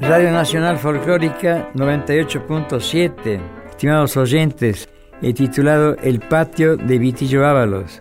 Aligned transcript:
Radio 0.00 0.30
Nacional 0.30 0.78
Folclórica 0.78 1.72
98.7, 1.74 3.40
estimados 3.70 4.16
oyentes, 4.16 4.88
he 5.20 5.34
titulado 5.34 5.96
El 5.96 6.20
patio 6.20 6.76
de 6.76 6.98
Vitillo 6.98 7.44
Ábalos. 7.44 8.00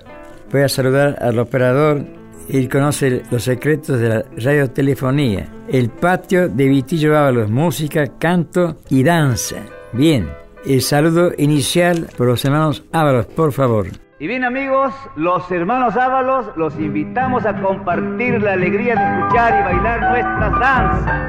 Voy 0.52 0.62
a 0.62 0.70
saludar 0.70 1.18
al 1.20 1.40
operador, 1.40 2.06
él 2.48 2.70
conoce 2.70 3.24
los 3.32 3.44
secretos 3.44 4.00
de 4.00 4.10
la 4.10 4.26
radiotelefonía. 4.38 5.48
El 5.68 5.90
patio 5.90 6.48
de 6.48 6.68
Vitillo 6.68 7.18
Ábalos, 7.18 7.50
música, 7.50 8.06
canto 8.20 8.78
y 8.90 9.02
danza. 9.02 9.64
Bien, 9.94 10.30
el 10.64 10.84
saludo 10.84 11.32
inicial 11.40 12.08
por 12.16 12.28
los 12.28 12.46
hermanos 12.46 12.84
Ábalos, 12.92 13.26
por 13.26 13.52
favor. 13.52 14.09
Y 14.22 14.28
bien 14.28 14.44
amigos, 14.44 14.94
los 15.16 15.50
hermanos 15.50 15.96
Ábalos 15.96 16.48
los 16.58 16.78
invitamos 16.78 17.46
a 17.46 17.56
compartir 17.62 18.42
la 18.42 18.52
alegría 18.52 18.94
de 18.94 19.02
escuchar 19.02 19.62
y 19.62 19.64
bailar 19.64 20.02
nuestras 20.12 20.60
danzas. 20.60 21.22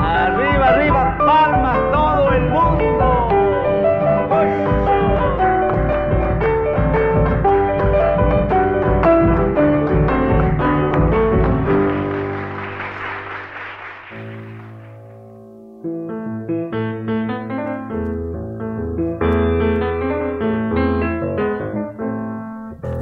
Arriba, 0.00 0.68
arriba, 0.68 1.18
palmas 1.18 1.78
todo 1.92 2.32
el 2.32 2.42
mundo. 2.48 2.99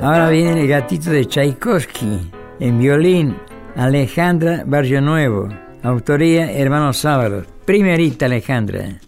Ahora 0.09 0.31
viene 0.31 0.63
el 0.63 0.69
gatito 0.69 1.11
de 1.11 1.27
Tchaikovsky, 1.27 2.31
en 2.61 2.79
violín, 2.79 3.37
Alejandra 3.77 4.65
Barrio 4.67 5.03
Nuevo. 5.03 5.51
Autoría 5.83 6.51
Hermanos 6.51 6.97
Sábalos. 6.97 7.45
Primerita 7.67 8.25
Alejandra. 8.25 9.01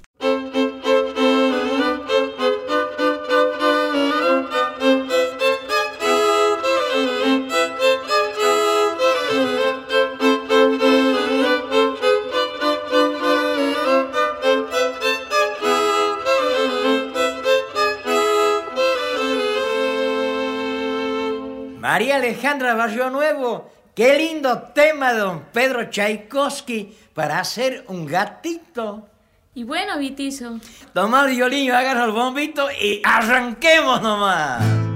Alejandra 22.30 22.74
Barrio 22.74 23.10
Nuevo 23.10 23.72
Qué 23.92 24.16
lindo 24.16 24.56
tema, 24.72 25.12
don 25.12 25.46
Pedro 25.52 25.90
Tchaikovsky, 25.90 26.96
para 27.12 27.40
hacer 27.40 27.84
un 27.88 28.06
gatito. 28.06 29.08
Y 29.52 29.64
bueno, 29.64 29.98
Vitizo. 29.98 30.60
Toma 30.94 31.24
el 31.24 31.34
violín, 31.34 31.72
agarra 31.72 32.04
el 32.04 32.12
bombito 32.12 32.70
y 32.70 33.02
arranquemos 33.04 34.00
nomás. 34.00 34.89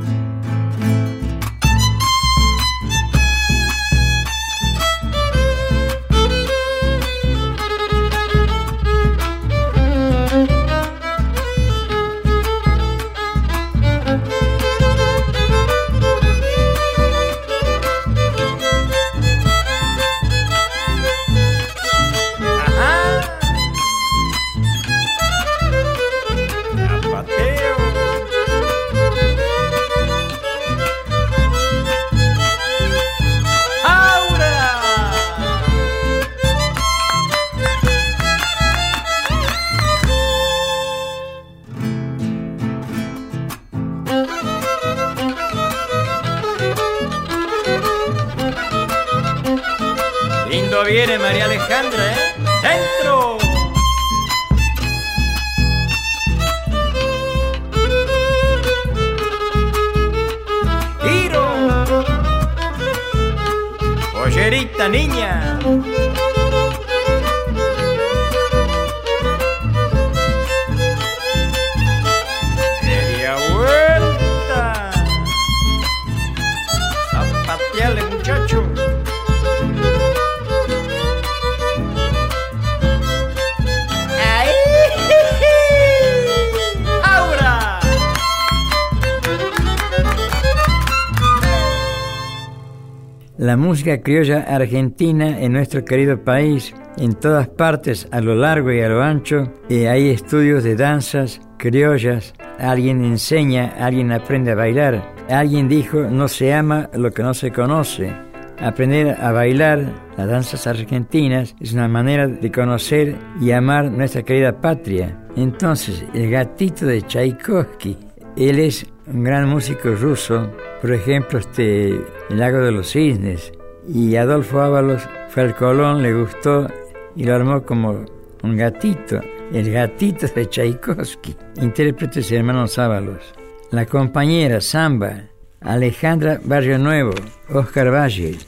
Música 93.85 94.03
criolla 94.03 94.45
argentina 94.49 95.39
en 95.43 95.53
nuestro 95.53 95.85
querido 95.85 96.25
país, 96.25 96.75
en 96.97 97.13
todas 97.13 97.49
partes, 97.49 98.09
a 98.13 98.23
lo 98.23 98.35
largo 98.35 98.73
y 98.73 98.81
a 98.81 98.89
lo 98.89 99.03
ancho, 99.03 99.53
eh, 99.69 99.89
hay 99.89 100.09
estudios 100.09 100.65
de 100.65 100.75
danzas 100.75 101.43
criollas, 101.59 102.33
alguien 102.59 103.05
enseña, 103.05 103.75
alguien 103.79 104.11
aprende 104.11 104.53
a 104.53 104.55
bailar, 104.55 105.13
alguien 105.29 105.69
dijo, 105.69 106.01
no 106.01 106.29
se 106.29 106.55
ama 106.55 106.89
lo 106.95 107.11
que 107.11 107.23
no 107.23 107.35
se 107.35 107.51
conoce. 107.51 108.11
Aprender 108.59 109.21
a 109.21 109.33
bailar 109.33 109.85
las 110.17 110.29
danzas 110.29 110.67
argentinas 110.67 111.55
es 111.61 111.75
una 111.75 111.87
manera 111.87 112.27
de 112.27 112.51
conocer 112.51 113.17
y 113.39 113.51
amar 113.51 113.93
nuestra 113.93 114.23
querida 114.23 114.63
patria. 114.63 115.27
Entonces, 115.37 116.07
el 116.15 116.31
gatito 116.31 116.87
de 116.87 117.03
Tchaikovsky, 117.03 117.99
él 118.39 118.61
es 118.61 118.87
un 119.07 119.25
gran 119.25 119.47
músico 119.47 119.91
ruso, 119.91 120.51
por 120.81 120.91
ejemplo, 120.91 121.39
este, 121.39 121.89
El 122.31 122.39
lago 122.39 122.61
de 122.61 122.73
los 122.73 122.91
cisnes, 122.91 123.53
y 123.89 124.17
Adolfo 124.17 124.61
Ábalos 124.61 125.03
fue 125.29 125.43
al 125.45 125.57
Colón, 125.57 126.03
le 126.03 126.15
gustó 126.15 126.69
y 127.17 127.25
lo 127.25 127.35
armó 127.35 127.63
como 127.63 128.05
un 128.43 128.57
gatito, 128.57 129.21
el 129.53 129.71
gatito 129.71 130.27
de 130.27 130.47
Tchaikovsky, 130.47 131.37
intérpretes 131.61 132.31
hermanos 132.33 132.79
Ábalos. 132.79 133.35
La 133.71 133.87
compañera 133.87 134.61
Samba, 134.61 135.25
Alejandra 135.61 136.41
Barrio 136.45 136.79
Nuevo, 136.79 137.13
Oscar 137.49 137.93
Valle, 137.93 138.39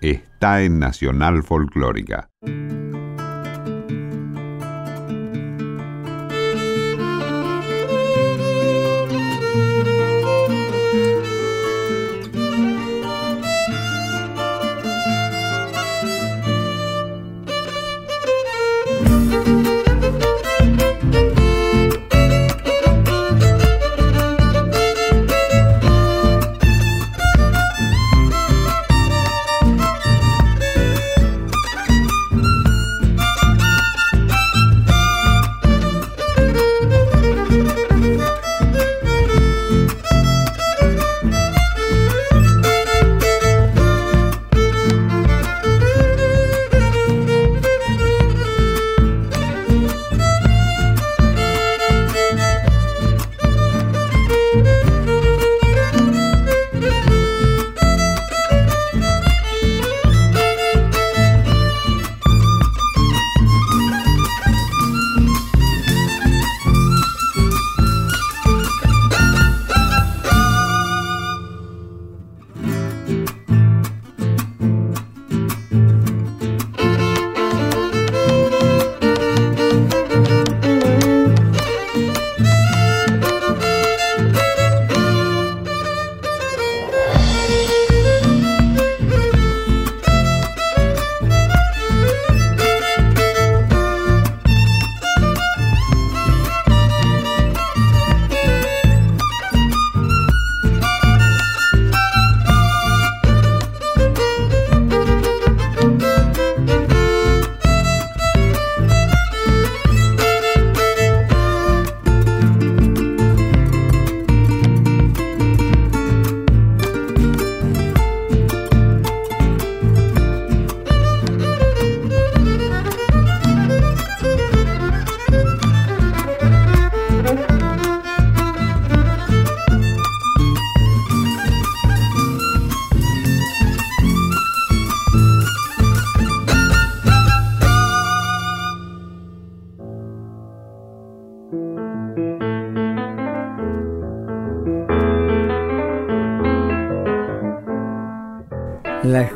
Está 0.00 0.62
en 0.62 0.78
Nacional 0.78 1.42
Folclórica. 1.42 2.31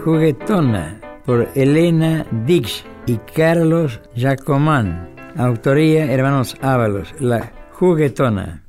Juguetona 0.06 1.00
por 1.24 1.48
Elena 1.56 2.24
Dix 2.46 2.84
y 3.06 3.16
Carlos 3.34 4.00
Jacomán. 4.14 5.08
Autoría 5.36 6.04
Hermanos 6.12 6.56
Ábalos. 6.62 7.12
La 7.18 7.52
juguetona. 7.72 8.65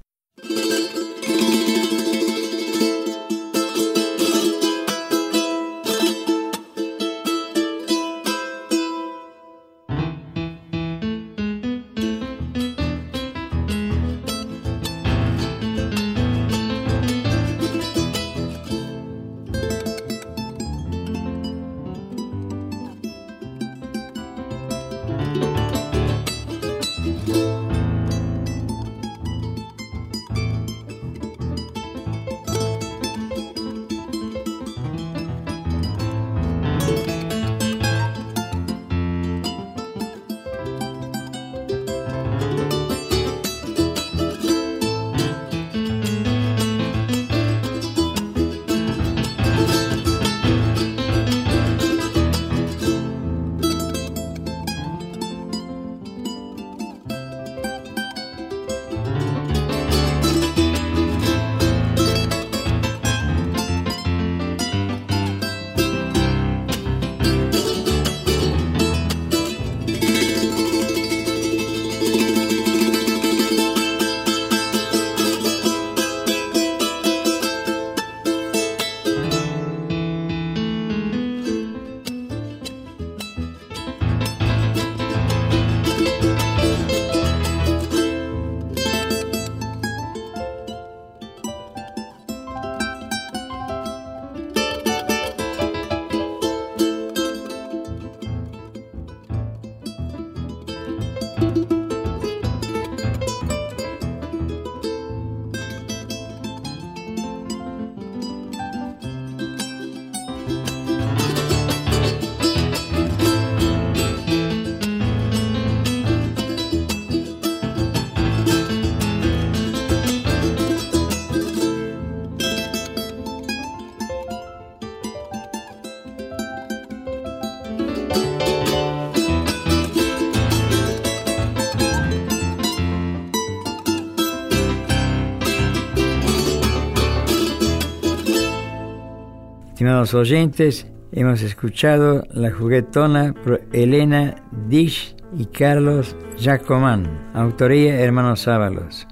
Estimados 139.87 140.13
oyentes, 140.15 140.85
hemos 141.13 141.41
escuchado 141.41 142.25
La 142.31 142.51
juguetona 142.51 143.33
por 143.33 143.61
Elena 143.71 144.35
Dish 144.67 145.15
y 145.37 145.45
Carlos 145.45 146.13
Jacomán, 146.37 147.31
autoría 147.33 147.97
Hermanos 147.97 148.49
Ábalos. 148.49 149.07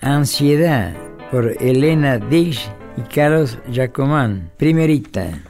Ansiedad 0.00 0.96
por 1.30 1.54
Elena 1.62 2.18
Dish 2.18 2.68
y 2.96 3.02
Carlos 3.02 3.56
Jacomán, 3.72 4.50
primerita. 4.56 5.44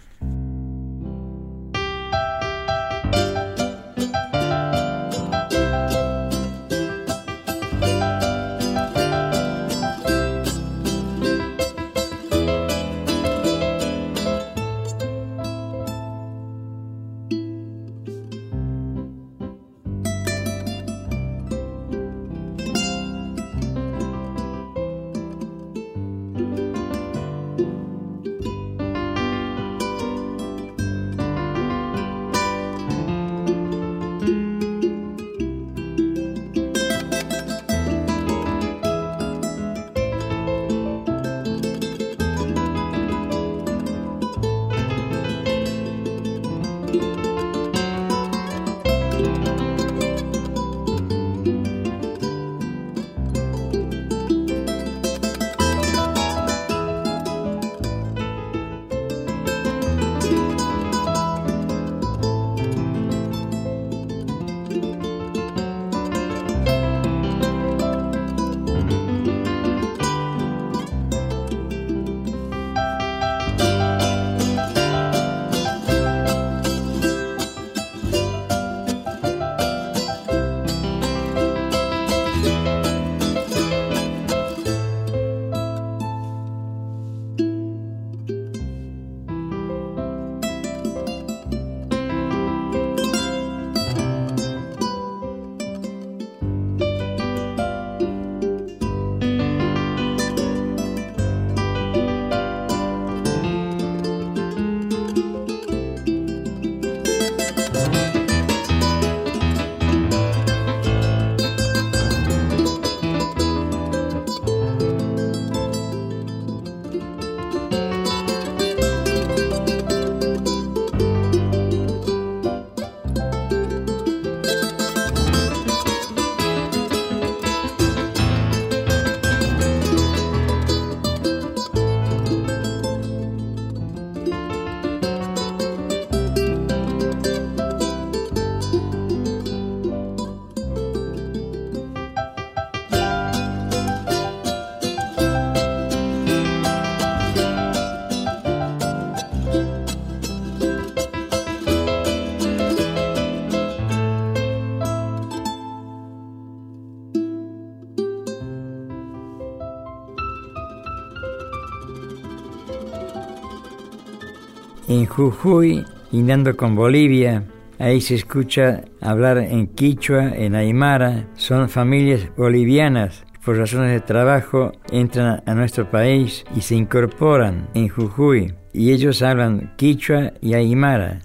Jujuy, 165.20 165.84
lindando 166.12 166.56
con 166.56 166.74
Bolivia. 166.74 167.44
Ahí 167.78 168.00
se 168.00 168.14
escucha 168.14 168.80
hablar 169.02 169.36
en 169.36 169.66
quichua, 169.66 170.30
en 170.30 170.54
aymara. 170.54 171.26
Son 171.34 171.68
familias 171.68 172.34
bolivianas. 172.38 173.22
Por 173.44 173.58
razones 173.58 173.92
de 173.92 174.00
trabajo 174.00 174.72
entran 174.90 175.42
a 175.44 175.54
nuestro 175.54 175.90
país 175.90 176.46
y 176.56 176.62
se 176.62 176.74
incorporan 176.74 177.68
en 177.74 177.90
Jujuy. 177.90 178.54
Y 178.72 178.92
ellos 178.92 179.20
hablan 179.20 179.74
quichua 179.76 180.32
y 180.40 180.54
aymara. 180.54 181.20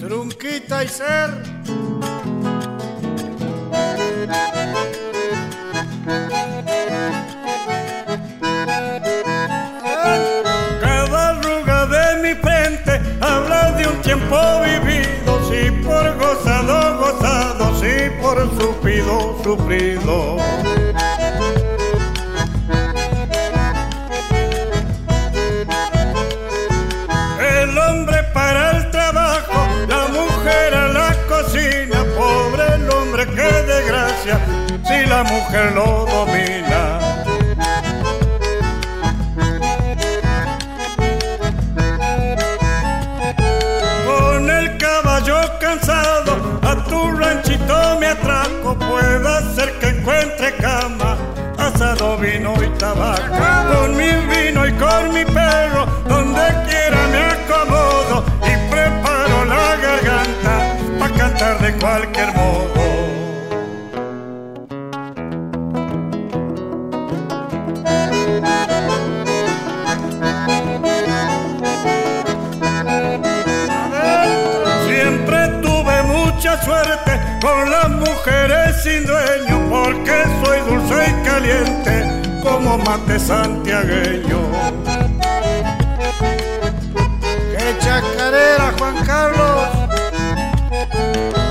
Trunquita 0.00 0.82
y 0.82 0.88
ser 0.88 1.30
tiempo 14.04 14.36
vivido, 14.60 15.40
sí 15.48 15.70
por 15.82 16.16
gozado, 16.18 16.98
gozado, 16.98 17.74
sí 17.80 18.10
por 18.20 18.38
sufrido, 18.60 19.40
sufrido. 19.42 20.36
El 27.40 27.78
hombre 27.78 28.22
para 28.34 28.72
el 28.72 28.90
trabajo, 28.90 29.66
la 29.88 30.06
mujer 30.08 30.74
a 30.74 30.88
la 30.88 31.16
cocina, 31.26 32.04
pobre 32.14 32.74
el 32.74 32.90
hombre 32.90 33.26
que 33.26 33.52
desgracia, 33.72 34.38
si 34.86 35.06
la 35.06 35.24
mujer 35.24 35.72
lo 35.72 36.04
domina. 36.04 36.33
Con 77.44 77.70
las 77.70 77.90
mujeres 77.90 78.82
sin 78.82 79.04
dueño, 79.04 79.68
porque 79.68 80.24
soy 80.42 80.60
dulce 80.66 80.94
y 81.10 81.24
caliente 81.28 81.94
como 82.42 82.78
mate 82.78 83.18
santiagueño. 83.18 84.40
¡Qué 87.52 87.78
chacarera, 87.80 88.72
Juan 88.78 88.96
Carlos! 89.04 89.68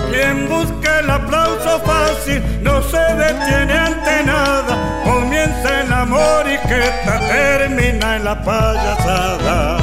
Quien 0.09 0.49
busca 0.49 0.99
el 0.99 1.09
aplauso 1.11 1.79
fácil 1.81 2.41
no 2.63 2.81
se 2.81 2.97
detiene 2.97 3.73
ante 3.73 4.23
nada, 4.23 5.03
comienza 5.03 5.81
el 5.81 5.93
amor 5.93 6.43
y 6.47 6.57
que 6.67 6.81
termina 7.29 8.15
en 8.15 8.23
la 8.23 8.43
payasada. 8.43 9.82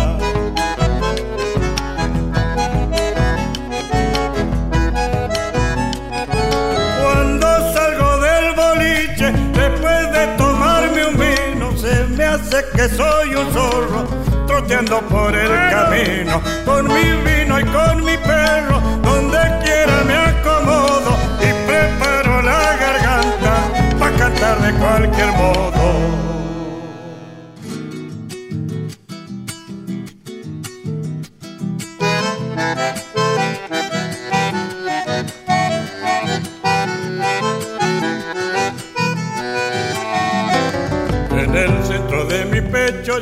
De 12.51 12.65
que 12.75 12.89
soy 12.89 13.35
un 13.37 13.53
zorro, 13.53 14.09
troteando 14.47 15.01
por 15.03 15.33
el 15.37 15.51
camino, 15.71 16.43
con 16.65 16.89
mi 16.89 17.05
vino 17.25 17.61
y 17.61 17.65
con 17.65 18.05
mi 18.05 18.17
perro, 18.19 18.81
donde 19.03 19.39
quiera 19.63 20.03
me 20.05 20.17
acomodo 20.17 21.17
y 21.39 21.67
preparo 21.69 22.43
la 22.43 22.77
garganta 22.77 23.55
para 24.01 24.17
cantar 24.17 24.61
de 24.63 24.73
cualquier 24.81 25.29
modo. 25.33 26.40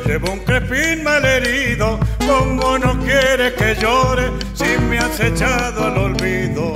Llevo 0.05 0.31
un 0.31 0.39
crepín 0.39 1.03
malherido, 1.03 1.99
como 2.19 2.77
no 2.77 2.99
quieres 3.03 3.53
que 3.53 3.75
llore 3.75 4.31
si 4.53 4.77
me 4.83 4.99
has 4.99 5.19
echado 5.19 5.85
al 5.85 5.97
olvido. 5.97 6.75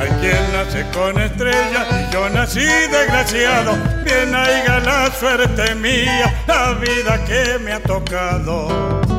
Hay 0.00 0.10
quien 0.20 0.52
nace 0.52 0.86
con 0.92 1.20
estrella 1.20 1.86
y 2.08 2.12
yo 2.12 2.28
nací 2.30 2.60
desgraciado, 2.60 3.76
bien 4.04 4.34
haya 4.34 4.80
la 4.80 5.10
suerte 5.12 5.74
mía, 5.76 6.42
la 6.46 6.72
vida 6.74 7.24
que 7.24 7.58
me 7.58 7.72
ha 7.72 7.80
tocado. 7.80 9.13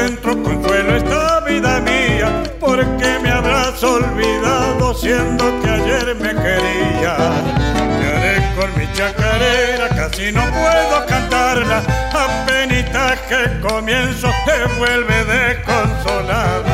Encuentro 0.00 0.42
consuelo 0.42 0.96
esta 0.96 1.40
vida 1.40 1.80
mía, 1.80 2.42
porque 2.58 3.18
me 3.22 3.30
habrás 3.30 3.82
olvidado 3.82 4.94
siendo 4.94 5.60
que 5.60 5.68
ayer 5.68 6.14
me 6.14 6.30
quería. 6.30 7.16
Haré 7.16 8.54
con 8.56 8.78
mi 8.78 8.90
chacarera, 8.94 9.88
casi 9.90 10.32
no 10.32 10.40
puedo 10.40 11.06
cantarla, 11.06 11.82
apenas 12.12 13.18
que 13.28 13.60
comienzo 13.60 14.28
se 14.46 14.78
vuelve 14.78 15.24
desconsolada. 15.24 16.69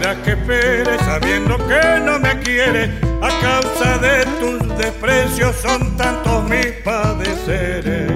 Que 0.00 0.30
espere 0.30 0.98
sabiendo 1.00 1.58
que 1.68 2.00
no 2.00 2.18
me 2.18 2.38
quiere 2.40 2.90
a 3.20 3.28
causa 3.40 3.98
de 3.98 4.24
tus 4.40 4.78
desprecios 4.78 5.54
son 5.56 5.94
tantos 5.98 6.42
mis 6.44 6.66
padeceres. 6.82 8.10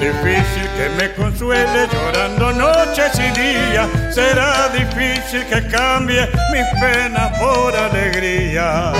Difícil 0.00 0.68
que 0.76 0.88
me 0.98 1.12
consuele 1.14 1.88
llorando 1.92 2.52
noches 2.52 3.12
y 3.14 3.40
días, 3.40 3.88
será 4.12 4.68
difícil 4.70 5.46
que 5.46 5.68
cambie 5.68 6.28
mis 6.52 6.80
penas 6.80 7.38
por 7.38 7.76
alegría. 7.76 8.92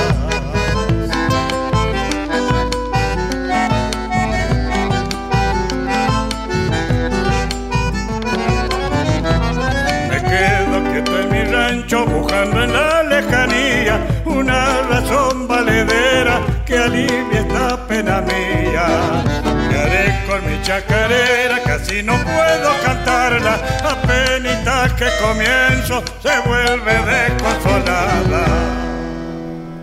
Buscando 11.78 12.64
en 12.64 12.72
la 12.72 13.02
lejanía 13.04 14.22
una 14.24 14.82
razón 14.82 15.46
valedera 15.46 16.40
que 16.66 16.76
alivie 16.76 17.38
esta 17.38 17.86
pena 17.86 18.20
mía. 18.22 19.22
Me 19.68 19.78
haré 19.78 20.26
con 20.26 20.50
mi 20.50 20.60
chacarera, 20.62 21.62
casi 21.64 22.02
no 22.02 22.14
puedo 22.14 22.70
cantarla, 22.84 23.60
apenas 23.84 24.92
que 24.94 25.06
comienzo 25.22 26.02
se 26.20 26.48
vuelve 26.48 26.92
desconsolada. 27.12 28.44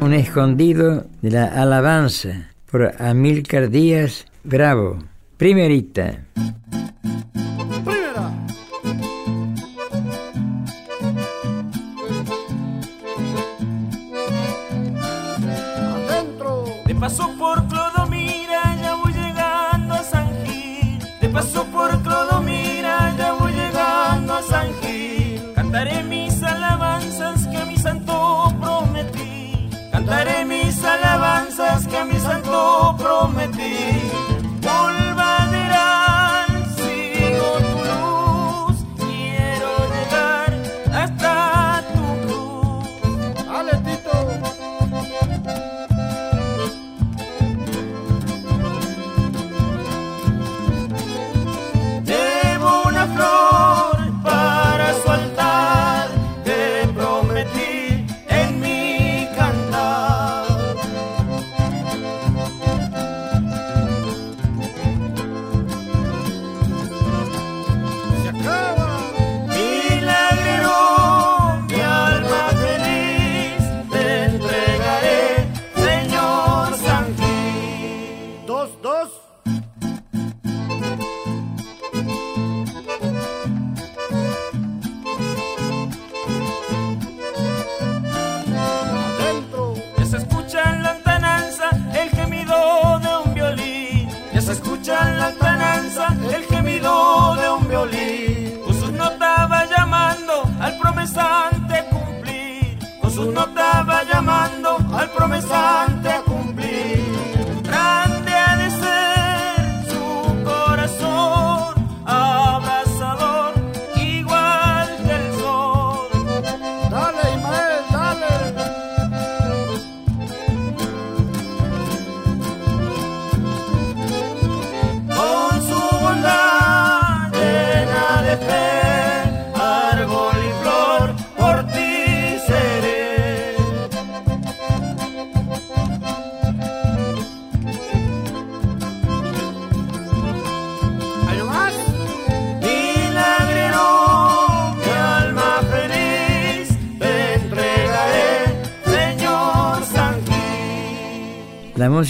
Un 0.02 0.14
escondido 0.14 1.06
de 1.22 1.32
la 1.32 1.46
alabanza 1.46 2.50
por 2.70 2.94
Amílcar 3.00 3.70
Díaz 3.70 4.26
Bravo. 4.44 5.00
Primerita. 5.38 6.26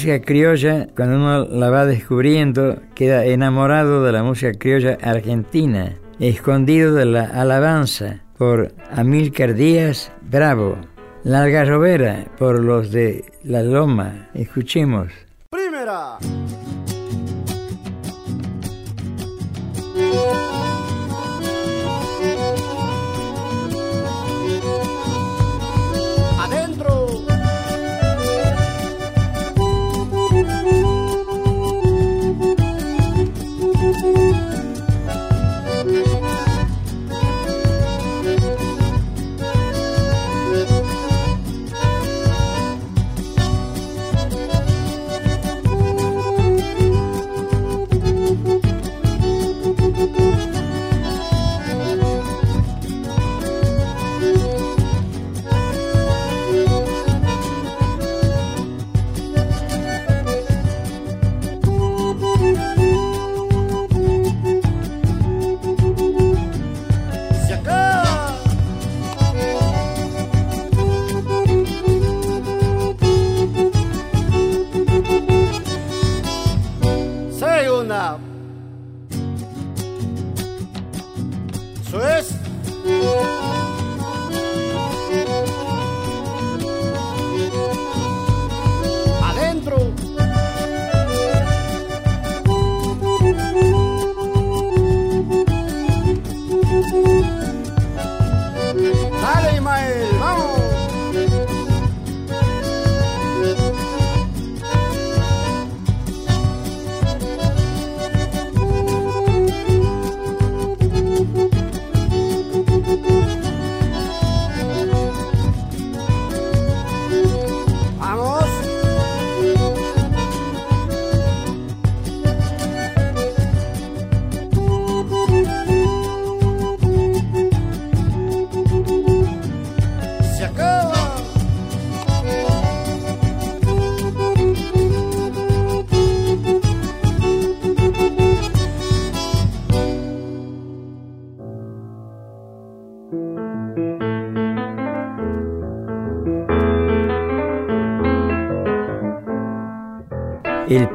Música 0.08 0.26
criolla, 0.26 0.88
cuando 0.96 1.18
uno 1.18 1.44
la 1.44 1.70
va 1.70 1.86
descubriendo, 1.86 2.80
queda 2.96 3.26
enamorado 3.26 4.06
de 4.06 4.14
la 4.14 4.24
música 4.24 4.54
criolla 4.54 4.98
argentina, 5.02 5.98
escondido 6.18 6.94
de 6.94 7.04
la 7.04 7.26
alabanza 7.26 8.22
por 8.38 8.72
Amílcar 8.90 9.54
Díaz 9.54 10.14
Bravo. 10.22 10.78
La 11.26 11.42
Algarrobera 11.42 12.24
por 12.38 12.64
los 12.64 12.94
de 12.94 13.26
La 13.44 13.64
Loma. 13.64 14.30
Escuchemos. 14.34 15.12
Primera. 15.50 16.20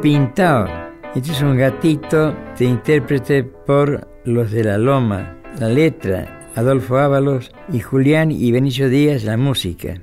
El 0.02 0.10
Pintao. 0.10 0.66
Este 1.14 1.30
es 1.30 1.42
un 1.42 1.56
gatito 1.56 2.34
de 2.58 2.64
intérprete 2.64 3.44
por 3.44 4.08
los 4.24 4.50
de 4.50 4.64
la 4.64 4.76
Loma. 4.76 5.38
La 5.60 5.68
letra, 5.68 6.50
Adolfo 6.56 6.96
Ábalos 6.98 7.52
y 7.72 7.78
Julián 7.78 8.32
y 8.32 8.50
Benicio 8.50 8.88
Díaz, 8.88 9.22
la 9.22 9.36
música. 9.36 10.00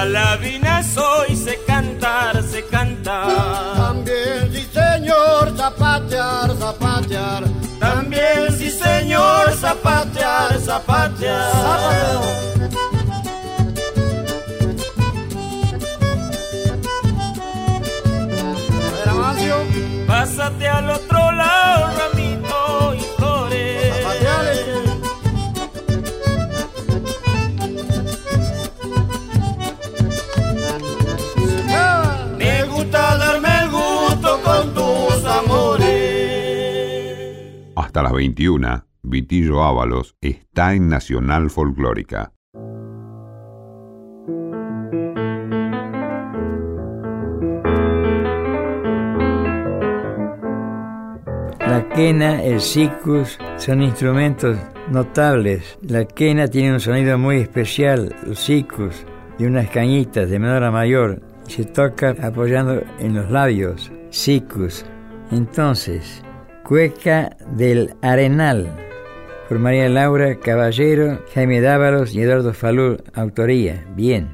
De 0.00 0.06
Salavina 0.06 0.82
soy, 0.82 1.36
sé 1.36 1.58
cantar, 1.66 2.42
sé 2.42 2.64
cantar. 2.64 3.76
También 3.76 4.50
sí 4.50 4.66
señor, 4.72 5.54
zapatear, 5.54 6.56
zapatear. 6.56 7.44
También 7.78 8.50
sí 8.56 8.70
señor, 8.70 9.52
zapatear, 9.52 10.58
zapatear. 10.58 11.52
Zapateo. 11.52 12.49
Hasta 37.90 38.04
las 38.04 38.12
21, 38.12 38.84
Vitillo 39.02 39.64
Ábalos 39.64 40.14
está 40.20 40.74
en 40.74 40.88
Nacional 40.88 41.50
Folclórica. 41.50 42.32
La 51.58 51.88
quena, 51.92 52.44
el 52.44 52.60
sicus 52.60 53.36
son 53.56 53.82
instrumentos 53.82 54.56
notables. 54.88 55.76
La 55.82 56.04
quena 56.04 56.46
tiene 56.46 56.74
un 56.74 56.78
sonido 56.78 57.18
muy 57.18 57.38
especial, 57.38 58.14
el 58.24 58.36
sicus, 58.36 59.04
de 59.36 59.48
unas 59.48 59.68
cañitas 59.68 60.30
de 60.30 60.38
menor 60.38 60.62
a 60.62 60.70
mayor. 60.70 61.22
Se 61.48 61.64
toca 61.64 62.14
apoyando 62.22 62.84
en 63.00 63.16
los 63.16 63.28
labios, 63.32 63.90
sicus. 64.10 64.86
Entonces, 65.32 66.22
Cueca 66.70 67.36
del 67.56 67.96
Arenal, 68.00 68.72
por 69.48 69.58
María 69.58 69.88
Laura 69.88 70.38
Caballero, 70.38 71.20
Jaime 71.34 71.60
Dávalos 71.60 72.14
y 72.14 72.22
Eduardo 72.22 72.54
Falú, 72.54 72.96
autoría. 73.12 73.84
Bien. 73.96 74.28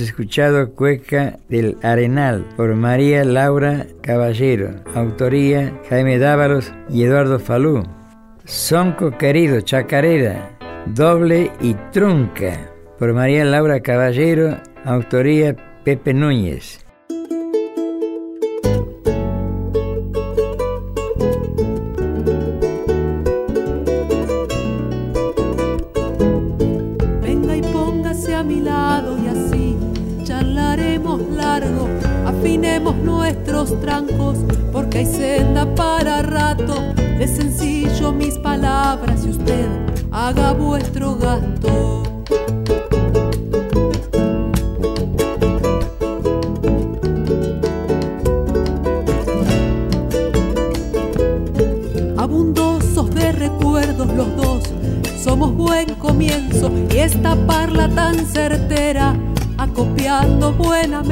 escuchado 0.00 0.74
Cueca 0.74 1.38
del 1.48 1.76
Arenal 1.82 2.44
por 2.56 2.74
María 2.74 3.24
Laura 3.24 3.86
Caballero, 4.02 4.70
autoría 4.94 5.80
Jaime 5.88 6.18
Dávalos 6.18 6.72
y 6.90 7.04
Eduardo 7.04 7.38
Falú. 7.38 7.82
Sonco 8.44 9.16
Querido, 9.18 9.60
Chacarera, 9.60 10.58
Doble 10.86 11.50
y 11.60 11.74
Trunca 11.92 12.70
por 12.98 13.12
María 13.12 13.44
Laura 13.44 13.80
Caballero, 13.80 14.56
autoría 14.84 15.54
Pepe 15.84 16.14
Núñez. 16.14 16.84
caminemos 32.58 32.96
nuestros 32.96 33.80
trancos, 33.80 34.36
porque 34.72 34.98
hay 34.98 35.06
senda 35.06 35.64
para 35.76 36.22
rato. 36.22 36.74
De 37.18 37.28
sencillo 37.28 38.12
mis 38.12 38.36
palabras 38.38 39.24
y 39.24 39.30
usted 39.30 39.66
haga 40.10 40.52
vuestro 40.52 41.16
gasto. 41.16 42.02
Abundosos 52.16 53.14
de 53.14 53.32
recuerdos 53.32 54.08
los 54.08 54.36
dos, 54.36 54.64
somos 55.22 55.54
buen 55.54 55.94
comienzo 55.94 56.70
y 56.92 56.98
esta 56.98 57.36
parla 57.46 57.88
tan 57.88 58.26
certera, 58.26 59.14
acopiando 59.56 60.52
buena 60.52 61.02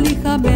lijame. 0.00 0.49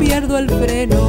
pierdo 0.00 0.38
el 0.38 0.48
freno. 0.48 0.99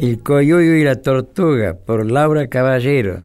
El 0.00 0.22
Coyoyo 0.22 0.76
y 0.76 0.82
la 0.82 1.02
Tortuga, 1.02 1.74
por 1.74 2.10
Laura 2.10 2.48
Caballero. 2.48 3.22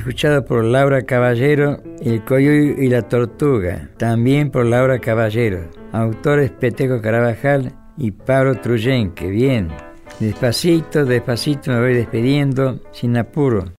Escuchado 0.00 0.44
por 0.44 0.64
Laura 0.64 1.02
Caballero 1.02 1.82
El 2.00 2.24
Coyuy 2.24 2.74
y 2.78 2.88
la 2.88 3.02
Tortuga, 3.02 3.90
también 3.98 4.50
por 4.50 4.66
Laura 4.66 4.98
Caballero. 4.98 5.70
Autores 5.92 6.50
Peteco 6.50 7.00
Carabajal 7.00 7.72
y 7.96 8.10
Pablo 8.10 8.56
Truyen, 8.56 9.12
que 9.12 9.28
bien. 9.28 9.68
Despacito, 10.18 11.04
despacito 11.04 11.70
me 11.70 11.80
voy 11.80 11.94
despidiendo, 11.94 12.80
sin 12.92 13.16
apuro. 13.16 13.72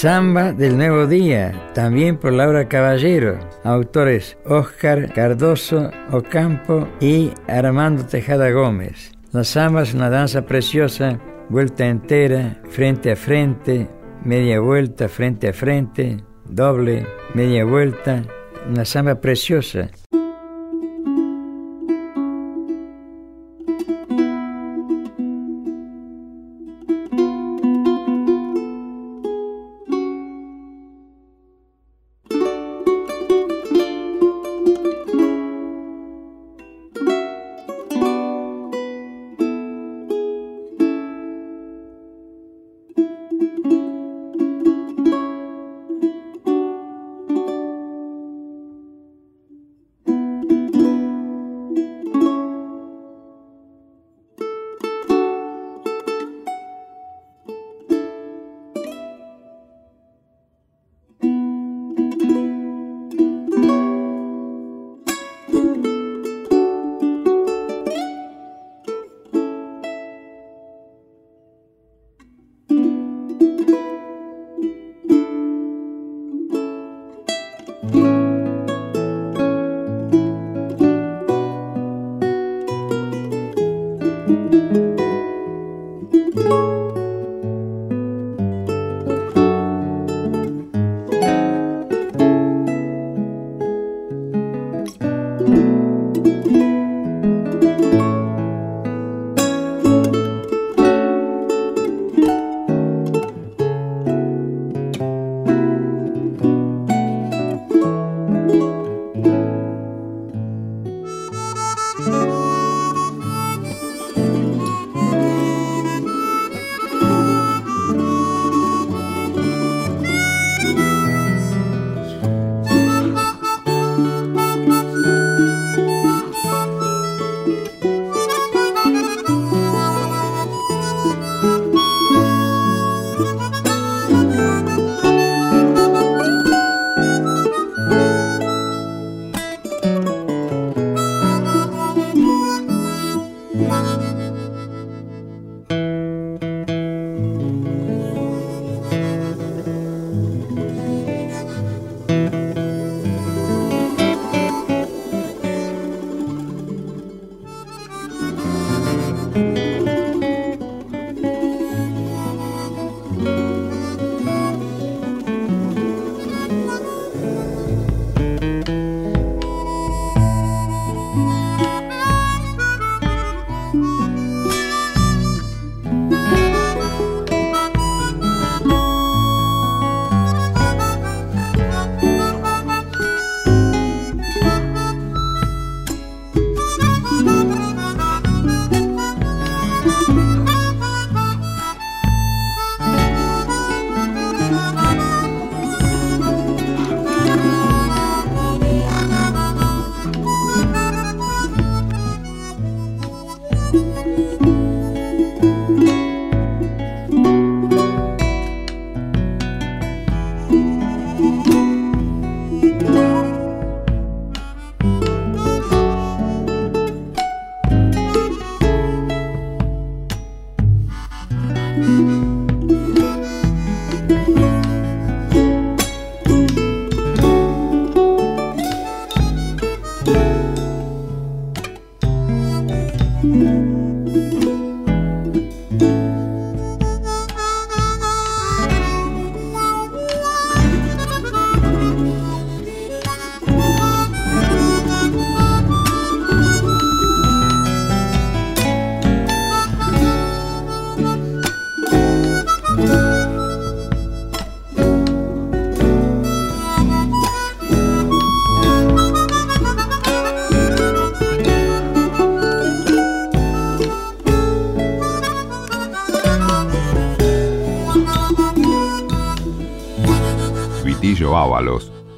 Samba 0.00 0.54
del 0.54 0.78
Nuevo 0.78 1.06
Día, 1.06 1.52
también 1.74 2.16
por 2.16 2.32
Laura 2.32 2.66
Caballero. 2.66 3.38
Autores 3.64 4.38
Oscar 4.46 5.12
Cardoso 5.12 5.90
Ocampo 6.10 6.88
y 7.02 7.32
Armando 7.46 8.06
Tejada 8.06 8.50
Gómez. 8.50 9.12
La 9.32 9.44
samba 9.44 9.82
es 9.82 9.92
una 9.92 10.08
danza 10.08 10.46
preciosa, 10.46 11.20
vuelta 11.50 11.86
entera, 11.86 12.62
frente 12.70 13.12
a 13.12 13.16
frente, 13.16 13.90
media 14.24 14.58
vuelta, 14.60 15.06
frente 15.06 15.50
a 15.50 15.52
frente, 15.52 16.24
doble, 16.46 17.06
media 17.34 17.66
vuelta. 17.66 18.22
Una 18.70 18.86
samba 18.86 19.20
preciosa. 19.20 19.90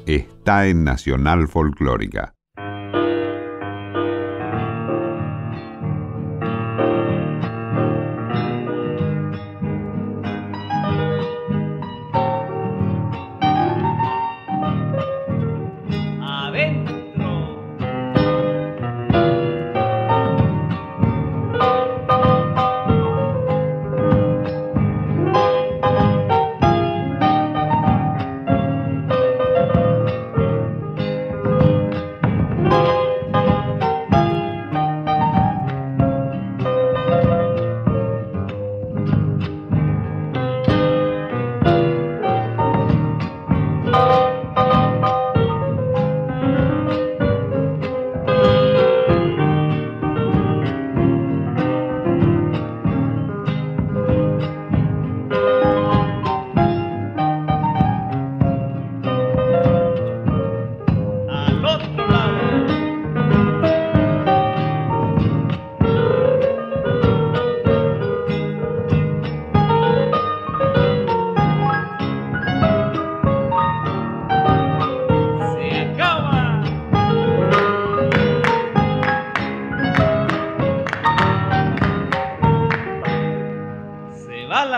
Está 0.05 0.67
en 0.67 0.83
Nacional 0.83 1.47
Folclórica. 1.47 2.35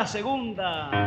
segunda. 0.07 1.04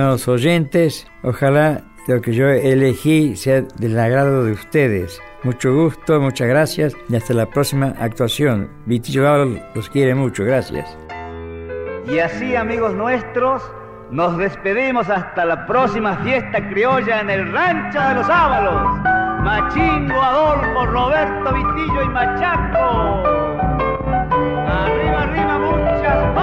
Estimados 0.00 0.28
oyentes. 0.28 1.06
Ojalá 1.22 1.82
lo 2.08 2.22
que 2.22 2.32
yo 2.32 2.48
elegí 2.48 3.36
sea 3.36 3.60
del 3.60 3.98
agrado 3.98 4.44
de 4.44 4.52
ustedes. 4.52 5.20
Mucho 5.42 5.74
gusto, 5.74 6.20
muchas 6.20 6.48
gracias 6.48 6.96
y 7.08 7.16
hasta 7.16 7.34
la 7.34 7.46
próxima 7.46 7.94
actuación. 7.98 8.70
Vitillo 8.86 9.28
Ábalos 9.28 9.58
los 9.74 9.90
quiere 9.90 10.14
mucho, 10.14 10.44
gracias. 10.44 10.96
Y 12.08 12.18
así, 12.18 12.56
amigos 12.56 12.94
nuestros, 12.94 13.62
nos 14.10 14.38
despedimos 14.38 15.10
hasta 15.10 15.44
la 15.44 15.66
próxima 15.66 16.16
fiesta 16.24 16.66
criolla 16.70 17.20
en 17.20 17.28
el 17.28 17.52
Rancho 17.52 18.00
de 18.00 18.14
los 18.14 18.28
Ábalos. 18.30 19.00
Machingo, 19.42 20.20
Adolfo, 20.20 20.86
Roberto, 20.86 21.52
Vitillo 21.52 22.02
y 22.04 22.08
Machaco. 22.08 23.22
Arriba, 24.66 25.22
arriba, 25.22 25.58
muchas 25.58 26.34